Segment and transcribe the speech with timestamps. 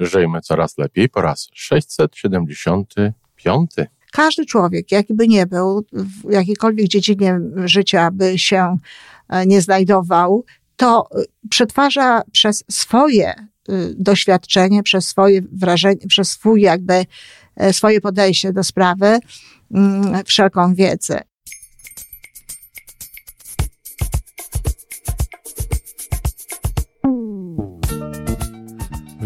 [0.00, 3.70] Żyjmy coraz lepiej po raz 675.
[4.12, 8.78] Każdy człowiek, jaki by nie był, w jakiejkolwiek dziedzinie życia by się
[9.28, 10.44] e, nie znajdował,
[10.76, 13.46] to e, przetwarza przez swoje e,
[13.96, 17.06] doświadczenie, przez swoje wrażenie, przez swój jakby
[17.72, 19.18] swoje podejście do sprawy,
[19.74, 21.20] mm, wszelką wiedzę.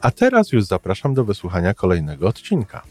[0.00, 2.82] A teraz już zapraszam do wysłuchania kolejnego odcinka.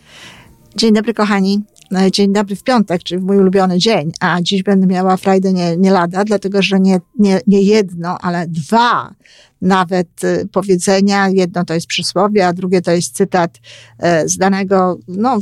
[0.76, 1.64] Dzień dobry, kochani.
[2.12, 5.78] Dzień dobry w piątek, czyli w mój ulubiony dzień, a dziś będę miała frajdę nie,
[5.78, 9.16] nie lada, dlatego że nie, nie, nie jedno, ale dwa
[9.62, 11.30] nawet e, powiedzenia.
[11.30, 13.60] Jedno to jest przysłowie, a drugie to jest cytat
[14.00, 15.40] e, z danego, no,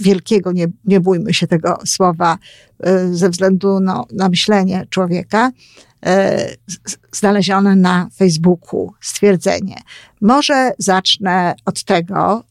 [0.00, 2.38] wielkiego, nie, nie bójmy się tego słowa,
[3.12, 5.52] ze względu no, na myślenie człowieka
[7.12, 9.76] znalezione na Facebooku stwierdzenie.
[10.20, 12.44] Może zacznę od tego,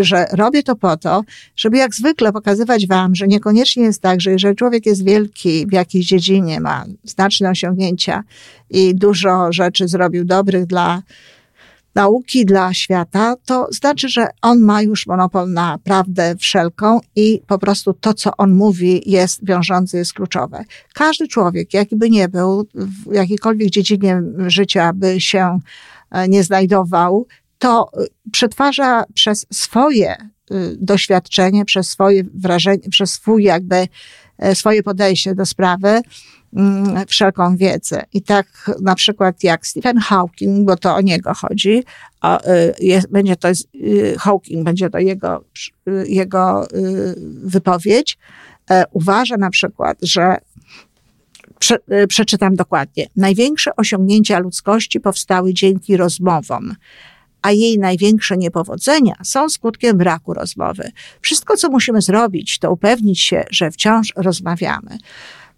[0.00, 1.22] że robię to po to,
[1.56, 5.72] żeby jak zwykle pokazywać Wam, że niekoniecznie jest tak, że jeżeli człowiek jest wielki w
[5.72, 8.22] jakiejś dziedzinie, ma znaczne osiągnięcia
[8.70, 11.02] i dużo rzeczy zrobił dobrych dla
[11.94, 17.58] nauki, dla świata, to znaczy, że on ma już monopol na prawdę wszelką i po
[17.58, 20.64] prostu to, co on mówi, jest wiążące, jest kluczowe.
[20.94, 25.58] Każdy człowiek, jaki by nie był, w jakiejkolwiek dziedzinie życia by się
[26.10, 27.26] e, nie znajdował,
[27.62, 33.88] to y, przetwarza przez swoje y, doświadczenie, przez swoje wrażenie, przez swój jakby
[34.38, 36.00] e, swoje podejście do sprawy,
[36.56, 38.02] mm, wszelką wiedzę.
[38.12, 38.46] I tak
[38.80, 43.48] na przykład jak Stephen Hawking, bo to o niego chodzi, y, jest, będzie to
[44.18, 45.44] Hawking, będzie to jego,
[46.06, 46.66] jego
[47.44, 48.18] wypowiedź,
[48.70, 50.36] e, uważa na przykład, że
[51.58, 53.06] Prze, przeczytam dokładnie.
[53.16, 56.74] Największe osiągnięcia ludzkości powstały dzięki rozmowom
[57.42, 60.90] a jej największe niepowodzenia są skutkiem braku rozmowy.
[61.20, 64.98] Wszystko, co musimy zrobić, to upewnić się, że wciąż rozmawiamy.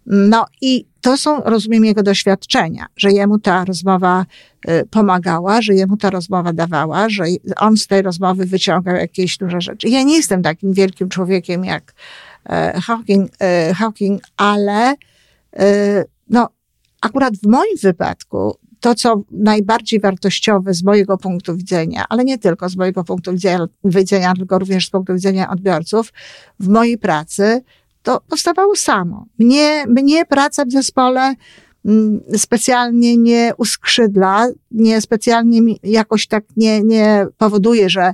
[0.05, 4.25] No i to są, rozumiem, jego doświadczenia, że jemu ta rozmowa
[4.69, 7.23] y, pomagała, że jemu ta rozmowa dawała, że
[7.57, 9.89] on z tej rozmowy wyciągał jakieś duże rzeczy.
[9.89, 11.93] Ja nie jestem takim wielkim człowiekiem jak
[12.49, 14.95] e, Hawking, e, Hawking ale
[15.53, 16.49] e, no,
[17.01, 22.69] akurat w moim wypadku to, co najbardziej wartościowe z mojego punktu widzenia, ale nie tylko
[22.69, 23.31] z mojego punktu
[23.83, 26.13] widzenia, tylko również z punktu widzenia odbiorców,
[26.59, 27.63] w mojej pracy,
[28.03, 29.25] to powstawało samo.
[29.39, 31.35] Mnie, mnie praca w zespole
[31.85, 38.13] mm, specjalnie nie uskrzydla, nie specjalnie jakoś tak nie, nie powoduje, że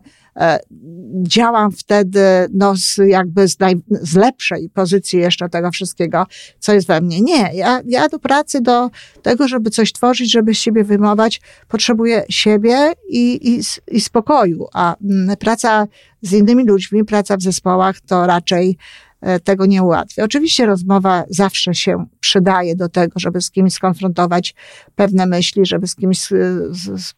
[1.24, 2.22] działam wtedy
[2.54, 6.26] no, z, jakby z, naj, z lepszej pozycji jeszcze tego wszystkiego,
[6.60, 7.22] co jest we mnie.
[7.22, 8.90] Nie, ja, ja do pracy, do
[9.22, 13.62] tego, żeby coś tworzyć, żeby z siebie wyjmować, potrzebuję siebie i, i,
[13.96, 15.88] i spokoju, a mm, praca
[16.22, 18.78] z innymi ludźmi, praca w zespołach to raczej
[19.22, 20.24] e, tego nie ułatwia.
[20.24, 24.56] Oczywiście rozmowa zawsze się przydaje do tego, żeby z kimś skonfrontować
[24.96, 26.32] pewne myśli, żeby z kimś z,
[26.72, 27.14] z,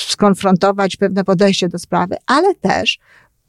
[0.00, 2.98] skonfrontować pewne podejście do sprawy, ale też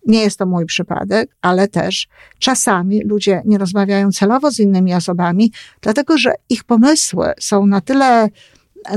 [0.08, 2.08] nie jest to mój przypadek, ale też
[2.40, 8.30] czasami ludzie nie rozmawiają celowo z innymi osobami, dlatego że ich pomysły są na tyle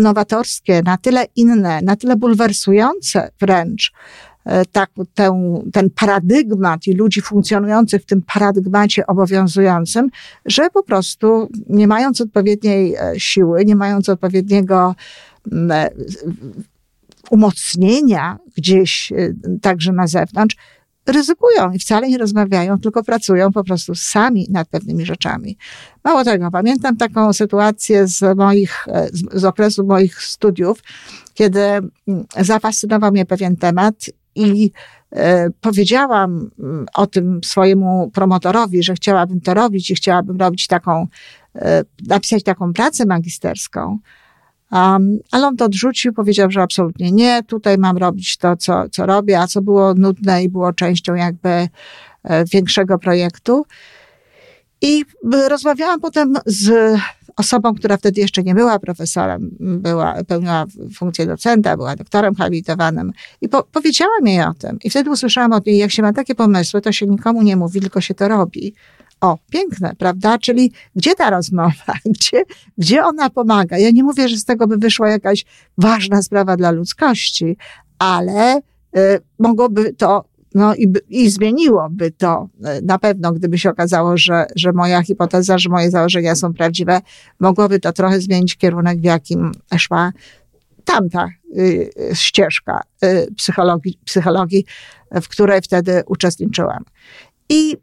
[0.01, 3.93] nowatorskie, na tyle inne, na tyle bulwersujące wręcz,
[4.45, 5.35] e, tak, ten,
[5.73, 10.09] ten paradygmat i ludzi funkcjonujących w tym paradygmacie obowiązującym,
[10.47, 14.95] że po prostu nie mając odpowiedniej e, siły, nie mając odpowiedniego
[17.31, 20.57] umocnienia gdzieś y, także na zewnątrz,
[21.07, 25.57] ryzykują i wcale nie rozmawiają, tylko pracują po prostu sami nad pewnymi rzeczami.
[26.05, 30.83] Mało tego, pamiętam taką sytuację z moich, e, z, z okresu moich studiów,
[31.35, 31.91] kiedy mm,
[32.37, 33.95] zafascynował mnie pewien temat
[34.35, 34.71] i
[35.13, 41.07] e, powiedziałam mm, o tym swojemu promotorowi, że chciałabym to robić i chciałabym robić taką,
[41.55, 43.99] e, napisać taką pracę magisterską.
[44.73, 49.07] Um, ale on to odrzucił, powiedział, że absolutnie nie, tutaj mam robić to, co, co
[49.07, 51.69] robię, a co było nudne i było częścią jakby e,
[52.45, 53.67] większego projektu.
[54.83, 55.05] I
[55.49, 56.99] rozmawiałam potem z
[57.37, 63.49] osobą, która wtedy jeszcze nie była profesorem, była, pełniła funkcję docenta, była doktorem habilitowanym i
[63.49, 64.79] po, powiedziałam jej o tym.
[64.85, 67.81] I wtedy usłyszałam od niej, jak się ma takie pomysły, to się nikomu nie mówi,
[67.81, 68.75] tylko się to robi.
[69.21, 70.39] O, piękne, prawda?
[70.39, 71.95] Czyli gdzie ta rozmowa?
[72.15, 72.45] Gdzie,
[72.79, 73.79] gdzie ona pomaga?
[73.79, 75.45] Ja nie mówię, że z tego by wyszła jakaś
[75.79, 77.57] ważna sprawa dla ludzkości,
[77.99, 78.61] ale y,
[79.39, 80.25] mogłoby to
[80.55, 85.59] no i, i zmieniłoby to y, na pewno, gdyby się okazało, że, że moja hipoteza,
[85.59, 87.01] że moje założenia są prawdziwe,
[87.41, 90.13] mogłoby to trochę zmienić kierunek, w jakim szła
[90.85, 91.29] tamta
[91.59, 94.65] y, ścieżka y, psychologii, psychologii,
[95.23, 96.85] w której wtedy uczestniczyłam.
[97.49, 97.77] I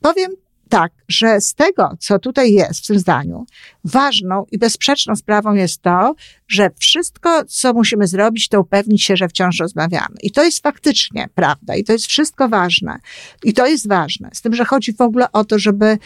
[0.00, 0.30] powiem
[0.68, 3.46] tak, że z tego, co tutaj jest w tym zdaniu,
[3.84, 6.14] ważną i bezsprzeczną sprawą jest to,
[6.48, 10.16] że wszystko, co musimy zrobić, to upewnić się, że wciąż rozmawiamy.
[10.22, 12.98] I to jest faktycznie prawda, i to jest wszystko ważne.
[13.44, 14.30] I to jest ważne.
[14.32, 15.98] Z tym, że chodzi w ogóle o to, żeby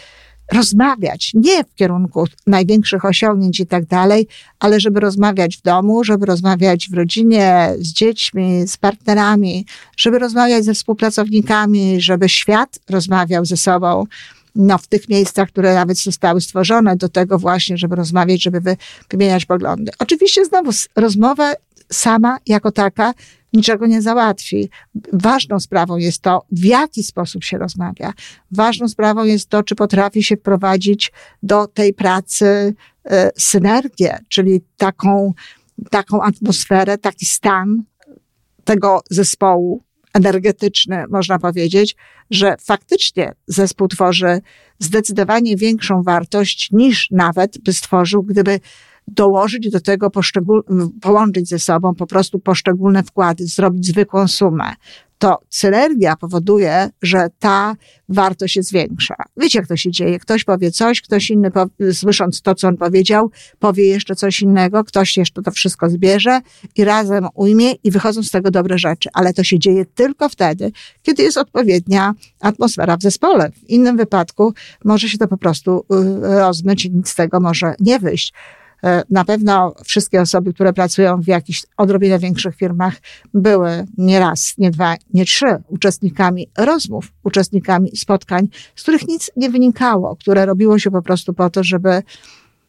[0.53, 4.27] rozmawiać, nie w kierunku największych osiągnięć i tak dalej,
[4.59, 9.67] ale żeby rozmawiać w domu, żeby rozmawiać w rodzinie, z dziećmi, z partnerami,
[9.97, 14.05] żeby rozmawiać ze współpracownikami, żeby świat rozmawiał ze sobą
[14.55, 18.77] no, w tych miejscach, które nawet zostały stworzone do tego właśnie, żeby rozmawiać, żeby
[19.11, 19.93] wymieniać poglądy.
[19.99, 21.53] Oczywiście znowu rozmowa
[21.93, 23.15] sama jako taka
[23.53, 24.71] niczego nie załatwi.
[25.13, 28.13] Ważną sprawą jest to, w jaki sposób się rozmawia.
[28.51, 31.13] Ważną sprawą jest to, czy potrafi się wprowadzić
[31.43, 35.33] do tej pracy y, synergię, czyli taką,
[35.91, 37.83] taką atmosferę, taki stan
[38.65, 39.83] tego zespołu,
[40.15, 41.97] energetyczny, można powiedzieć,
[42.31, 44.41] że faktycznie zespół tworzy
[44.79, 48.61] zdecydowanie większą wartość niż nawet by stworzył, gdyby
[49.09, 50.11] dołożyć do tego
[51.03, 54.73] połączyć ze sobą po prostu poszczególne wkłady, zrobić zwykłą sumę
[55.21, 57.77] to synergia powoduje, że ta
[58.09, 59.15] wartość jest większa.
[59.37, 60.19] Wiecie, jak to się dzieje?
[60.19, 61.51] Ktoś powie coś, ktoś inny,
[61.93, 66.41] słysząc to, co on powiedział, powie jeszcze coś innego, ktoś jeszcze to wszystko zbierze
[66.77, 69.09] i razem ujmie i wychodzą z tego dobre rzeczy.
[69.13, 70.73] Ale to się dzieje tylko wtedy,
[71.03, 73.51] kiedy jest odpowiednia atmosfera w zespole.
[73.51, 77.75] W innym wypadku może się to po prostu y, rozmyć i nic z tego może
[77.81, 78.33] nie wyjść.
[78.85, 82.95] E, na pewno wszystkie osoby, które pracują w jakichś odrobinę większych firmach,
[83.35, 89.51] były nie raz, nie dwa, nie trzy uczestnikami rozmów, uczestnikami spotkań, z których nic nie
[89.51, 92.03] wynikało, które robiło się po prostu po to, żeby,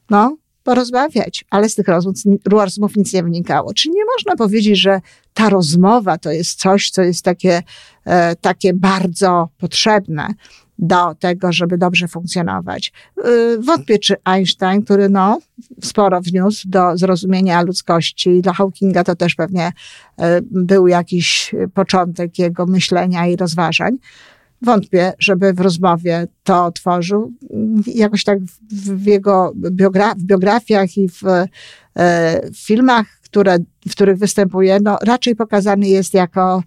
[0.09, 2.15] no, porozmawiać, ale z tych rozmów,
[2.45, 3.73] rozmów nic nie wynikało.
[3.73, 5.01] Czyli nie można powiedzieć, że
[5.33, 7.63] ta rozmowa to jest coś, co jest takie,
[8.05, 10.33] e, takie bardzo potrzebne
[10.81, 12.93] do tego, żeby dobrze funkcjonować.
[13.25, 15.39] Y, wątpię, czy Einstein, który no,
[15.81, 22.65] sporo wniósł do zrozumienia ludzkości, dla Hawkinga to też pewnie y, był jakiś początek jego
[22.65, 23.97] myślenia i rozważań.
[24.61, 27.31] Wątpię, żeby w rozmowie to tworzył.
[27.87, 28.39] Jakoś tak
[28.71, 31.47] w jego biogra w biografiach i w, y,
[32.53, 33.57] w filmach które,
[33.87, 36.63] w których występuje, no, raczej pokazany jest jako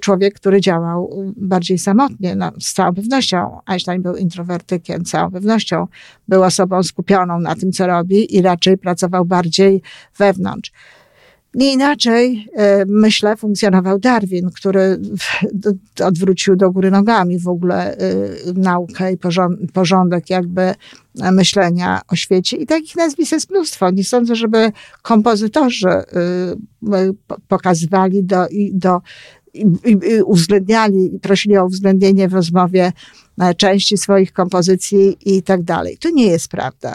[0.00, 2.34] człowiek, który działał bardziej samotnie.
[2.36, 5.86] No, z całą pewnością Einstein był introwertykiem, z całą pewnością
[6.28, 9.82] był osobą skupioną na tym, co robi i raczej pracował bardziej
[10.18, 10.72] wewnątrz.
[11.54, 15.00] Nie inaczej, e, myślę, funkcjonował Darwin, który
[16.04, 17.98] odwrócił do góry nogami w ogóle e,
[18.54, 19.18] naukę i
[19.72, 20.74] porządek jakby
[21.32, 22.56] myślenia o świecie.
[22.56, 23.90] I takich nazwisk jest mnóstwo.
[23.90, 24.72] Nie sądzę, żeby
[25.02, 26.04] kompozytorzy e,
[27.48, 29.00] pokazywali do, do
[29.54, 29.66] i,
[30.24, 32.92] uwzględniali, prosili o uwzględnienie w rozmowie
[33.56, 35.98] części swoich kompozycji i tak dalej.
[35.98, 36.94] To nie jest prawda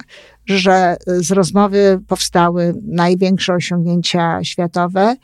[0.50, 5.15] że z rozmowy powstały największe osiągnięcia światowe.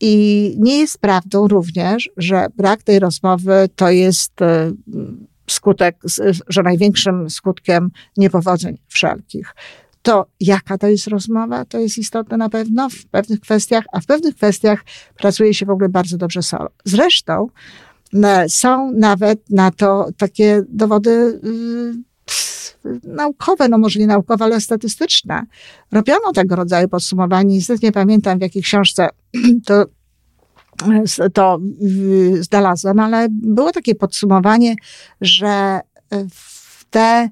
[0.00, 4.72] I nie jest prawdą również, że brak tej rozmowy to jest e,
[5.50, 5.96] skutek,
[6.48, 9.54] że największym skutkiem niepowodzeń wszelkich.
[10.02, 14.06] To jaka to jest rozmowa, to jest istotne na pewno w pewnych kwestiach, a w
[14.06, 14.84] pewnych kwestiach
[15.16, 16.68] pracuje się w ogóle bardzo dobrze solo.
[16.84, 17.46] Zresztą
[18.14, 22.11] e, są nawet na to takie dowody y,
[23.04, 25.46] naukowe, no może nie naukowe, ale statystyczne.
[25.92, 27.54] Robiono tego rodzaju podsumowanie.
[27.54, 29.08] Niestety nie pamiętam, w jakiej książce
[29.66, 29.84] to
[31.32, 31.58] to
[32.98, 34.74] ale było takie podsumowanie,
[35.20, 35.80] że
[36.90, 37.28] te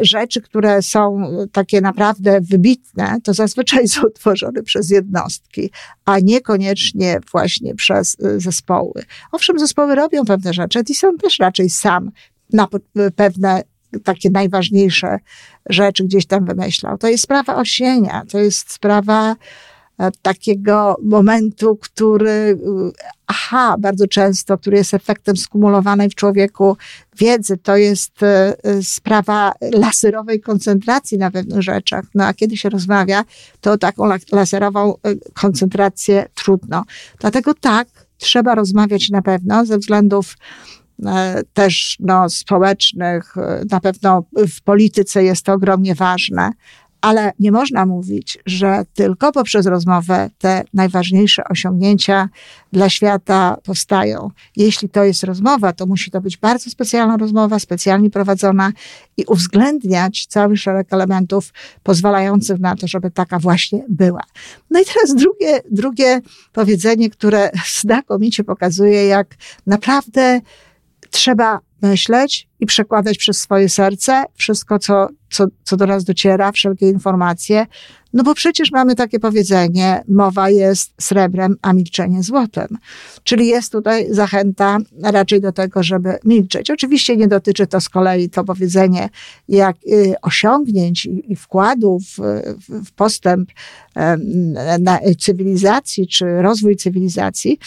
[0.00, 1.22] rzeczy, które są
[1.52, 5.70] takie naprawdę wybitne, to zazwyczaj są tworzone przez jednostki,
[6.04, 9.04] a niekoniecznie właśnie przez zespoły.
[9.32, 12.10] Owszem, zespoły robią pewne rzeczy, Edison też raczej sam
[12.52, 12.68] na
[13.16, 13.62] pewne
[14.04, 15.18] takie najważniejsze
[15.68, 16.98] rzeczy gdzieś tam wymyślał.
[16.98, 19.36] To jest sprawa osienia, to jest sprawa
[19.98, 22.56] e, takiego momentu, który, e,
[23.26, 26.76] aha, bardzo często, który jest efektem skumulowanej w człowieku
[27.18, 27.56] wiedzy.
[27.56, 28.12] To jest
[28.82, 32.04] sprawa laserowej koncentracji na pewnych rzeczach.
[32.14, 33.24] No a kiedy się rozmawia,
[33.60, 34.94] to taką laserową
[35.34, 36.84] koncentrację trudno.
[37.20, 40.79] Dlatego tak, trzeba rozmawiać na pewno ze względów E,
[41.52, 46.50] też no, społecznych, e, na pewno w polityce jest to ogromnie ważne,
[47.00, 52.28] ale nie można mówić, że tylko poprzez rozmowę te najważniejsze osiągnięcia
[52.72, 54.30] dla świata powstają.
[54.56, 58.72] Jeśli to jest rozmowa, to musi to być bardzo specjalna rozmowa, specjalnie prowadzona
[59.16, 61.52] i uwzględniać cały szereg elementów
[61.82, 64.22] pozwalających na to, żeby taka właśnie była.
[64.70, 66.20] No i teraz drugie, drugie
[66.52, 70.40] powiedzenie, które znakomicie pokazuje, jak naprawdę
[71.10, 76.88] trzeba myśleć i przekładać przez swoje serce wszystko, co, co, co do nas dociera, wszelkie
[76.88, 77.66] informacje.
[78.12, 82.68] No bo przecież mamy takie powiedzenie, mowa jest srebrem, a milczenie złotem.
[83.22, 86.70] Czyli jest tutaj zachęta raczej do tego, żeby milczeć.
[86.70, 89.08] Oczywiście nie dotyczy to z kolei to powiedzenie
[89.48, 92.18] jak y, osiągnięć i, wkładów w,
[92.86, 93.50] w postęp
[95.18, 97.58] cywilizacji czy rozwój cywilizacji,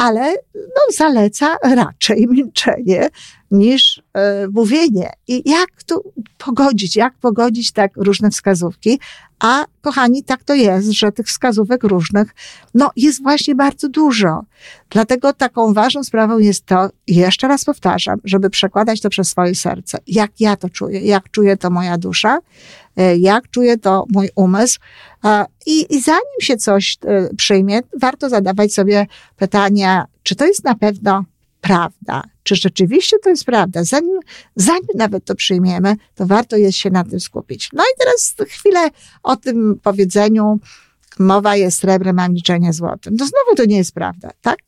[0.00, 3.08] ale no, zaleca raczej milczenie
[3.50, 5.10] niż e, mówienie.
[5.28, 9.00] I jak tu pogodzić, jak pogodzić tak różne wskazówki?
[9.40, 12.34] A kochani, tak to jest, że tych wskazówek różnych,
[12.74, 14.42] no jest właśnie bardzo dużo.
[14.90, 19.98] Dlatego taką ważną sprawą jest to, jeszcze raz powtarzam, żeby przekładać to przez swoje serce.
[20.06, 22.38] Jak ja to czuję, jak czuje to moja dusza,
[22.96, 24.78] e, jak czuje to mój umysł.
[25.66, 30.74] I, i zanim się coś e, przyjmie, warto zadawać sobie pytania, czy to jest na
[30.74, 31.24] pewno
[31.60, 33.84] prawda, czy rzeczywiście to jest prawda.
[33.84, 34.20] Zanim,
[34.56, 37.68] zanim nawet to przyjmiemy, to warto jest się na tym skupić.
[37.72, 38.88] No i teraz chwilę
[39.22, 40.60] o tym powiedzeniu,
[41.18, 43.16] mowa jest srebrem, a milczenie złotym.
[43.18, 44.58] No znowu to nie jest prawda, tak?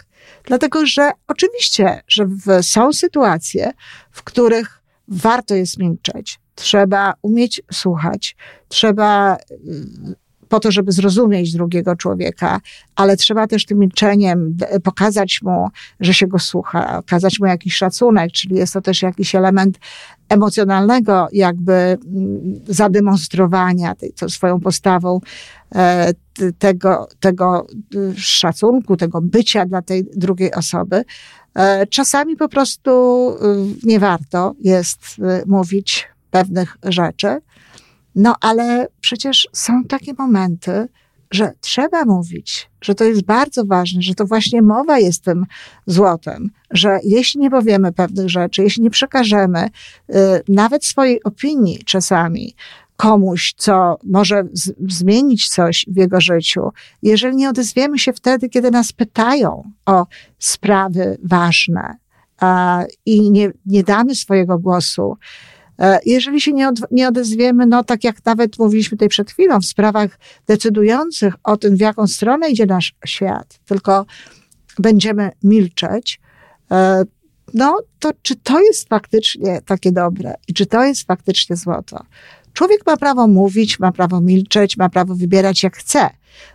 [0.44, 3.72] Dlatego, że oczywiście, że w, są sytuacje,
[4.10, 6.40] w których warto jest milczeć.
[6.54, 8.36] Trzeba umieć słuchać,
[8.68, 9.36] trzeba
[10.52, 12.60] po to, żeby zrozumieć drugiego człowieka,
[12.96, 15.68] ale trzeba też tym milczeniem pokazać mu,
[16.00, 19.78] że się go słucha, okazać mu jakiś szacunek, czyli jest to też jakiś element
[20.28, 21.98] emocjonalnego jakby mm,
[22.66, 25.20] zademonstrowania tej, to swoją postawą
[25.74, 26.12] e,
[26.58, 31.04] tego, tego y, szacunku, tego bycia dla tej drugiej osoby.
[31.54, 32.90] E, czasami po prostu
[33.30, 37.38] y, nie warto jest y, mówić pewnych rzeczy,
[38.14, 40.88] no ale przecież są takie momenty,
[41.30, 45.46] że trzeba mówić, że to jest bardzo ważne, że to właśnie mowa jest tym
[45.86, 50.14] złotem, że jeśli nie powiemy pewnych rzeczy, jeśli nie przekażemy y,
[50.48, 52.54] nawet swojej opinii czasami
[52.96, 56.70] komuś, co może z, zmienić coś w jego życiu,
[57.02, 60.06] jeżeli nie odezwiemy się wtedy, kiedy nas pytają o
[60.38, 61.96] sprawy ważne
[62.40, 65.16] a, i nie, nie damy swojego głosu,
[66.06, 69.64] jeżeli się nie, od, nie odezwiemy, no tak jak nawet mówiliśmy tutaj przed chwilą, w
[69.64, 74.06] sprawach decydujących o tym, w jaką stronę idzie nasz świat, tylko
[74.78, 76.20] będziemy milczeć,
[76.70, 77.04] e,
[77.54, 82.04] no to czy to jest faktycznie takie dobre i czy to jest faktycznie złoto?
[82.52, 86.10] Człowiek ma prawo mówić, ma prawo milczeć, ma prawo wybierać jak chce.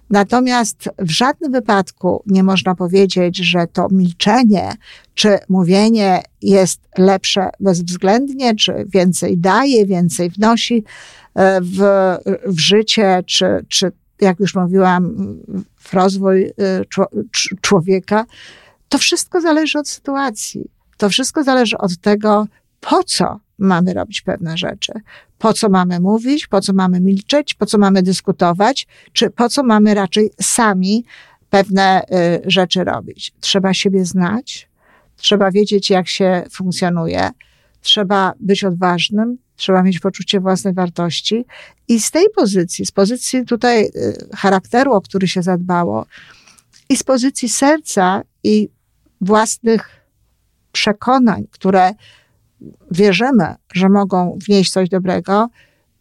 [0.09, 4.73] Natomiast w żadnym wypadku nie można powiedzieć, że to milczenie
[5.17, 10.83] czy mówienie jest lepsze bezwzględnie, czy więcej daje, więcej wnosi
[11.35, 11.77] e, w,
[12.45, 15.15] w życie, czy, czy jak już mówiłam,
[15.79, 16.51] w rozwój e,
[17.61, 18.25] człowieka.
[18.89, 20.69] To wszystko zależy od sytuacji.
[20.97, 22.47] To wszystko zależy od tego,
[22.79, 24.93] po co mamy robić pewne rzeczy.
[25.37, 29.63] Po co mamy mówić, po co mamy milczeć, po co mamy dyskutować, czy po co
[29.63, 31.05] mamy raczej sami
[31.49, 33.33] pewne y, rzeczy robić.
[33.39, 34.69] Trzeba siebie znać,
[35.15, 37.29] trzeba wiedzieć, jak się funkcjonuje,
[37.81, 41.45] trzeba być odważnym, trzeba mieć poczucie własnej wartości
[41.87, 43.89] i z tej pozycji, z pozycji tutaj y,
[44.35, 46.05] charakteru, o który się zadbało,
[46.89, 48.69] i z pozycji serca i
[49.21, 49.89] własnych
[50.71, 51.93] przekonań, które
[52.91, 55.49] wierzymy, że mogą wnieść coś dobrego,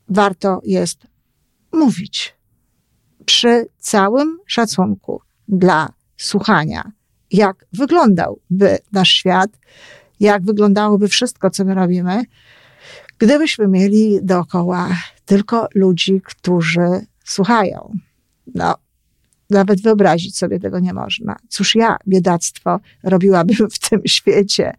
[0.09, 1.07] warto jest
[1.73, 2.37] mówić.
[3.25, 6.93] Przy całym szacunku dla słuchania,
[7.31, 9.51] jak wyglądałby nasz świat,
[10.21, 12.23] jak wyglądałoby wszystko, co my robimy,
[13.19, 14.89] gdybyśmy mieli dookoła
[15.25, 17.93] tylko ludzi, którzy słuchają.
[18.55, 18.75] No,
[19.51, 21.37] nawet wyobrazić sobie tego nie można.
[21.49, 24.73] Cóż ja, biedactwo, robiłabym w tym świecie.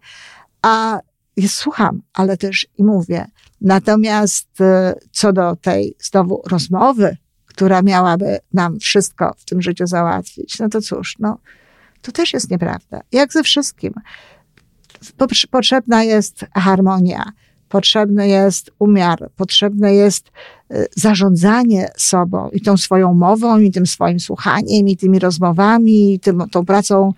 [0.62, 1.00] A
[1.46, 3.26] słucham, ale też i mówię.
[3.60, 7.16] Natomiast e, co do tej znowu rozmowy,
[7.46, 11.38] która miałaby nam wszystko w tym życiu załatwić, no to cóż, no,
[12.02, 13.00] to też jest nieprawda.
[13.12, 13.94] Jak ze wszystkim.
[15.50, 17.32] Potrzebna jest harmonia,
[17.68, 20.30] potrzebny jest umiar, potrzebne jest
[20.72, 26.20] y, zarządzanie sobą i tą swoją mową, i tym swoim słuchaniem, i tymi rozmowami, i
[26.20, 27.12] tym, tą pracą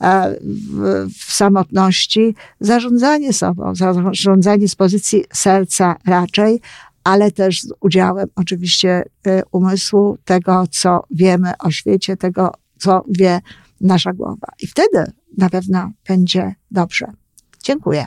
[0.00, 2.34] e, w, w samotności.
[2.60, 6.60] Zarządzanie sobą, zarządzanie z pozycji serca raczej,
[7.04, 13.40] ale też z udziałem oczywiście y, umysłu, tego, co wiemy o świecie, tego, co wie
[13.80, 14.48] nasza głowa.
[14.62, 17.06] I wtedy na pewno będzie dobrze.
[17.62, 18.06] Dziękuję.